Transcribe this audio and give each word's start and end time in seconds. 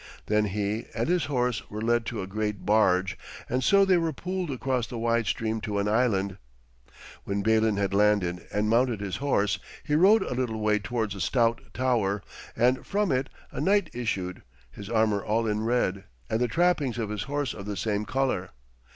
Then 0.25 0.45
he 0.45 0.85
and 0.95 1.07
his 1.07 1.25
horse 1.25 1.69
were 1.69 1.79
led 1.79 2.07
to 2.07 2.23
a 2.23 2.25
great 2.25 2.65
barge, 2.65 3.19
and 3.47 3.63
so 3.63 3.85
they 3.85 3.97
were 3.97 4.11
poled 4.11 4.49
across 4.49 4.87
the 4.87 4.97
wide 4.97 5.27
stream 5.27 5.61
to 5.61 5.77
an 5.77 5.87
island. 5.87 6.39
When 7.23 7.43
Balin 7.43 7.77
had 7.77 7.93
landed 7.93 8.47
and 8.51 8.67
mounted 8.67 8.99
his 8.99 9.17
horse, 9.17 9.59
he 9.83 9.93
rode 9.93 10.23
a 10.23 10.33
little 10.33 10.59
way 10.59 10.79
towards 10.79 11.13
a 11.13 11.21
stout 11.21 11.61
tower, 11.75 12.23
and 12.55 12.83
from 12.83 13.11
it 13.11 13.29
a 13.51 13.61
knight 13.61 13.91
issued, 13.93 14.41
his 14.71 14.89
armour 14.89 15.23
all 15.23 15.45
in 15.45 15.65
red, 15.65 16.05
and 16.31 16.39
the 16.39 16.47
trappings 16.47 16.97
of 16.97 17.11
his 17.11 17.25
horse 17.29 17.53
of 17.53 17.67
the 17.67 17.77
same 17.77 18.05
colour. 18.05 18.49